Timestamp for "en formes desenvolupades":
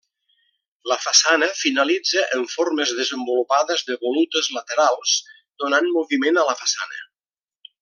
2.37-3.85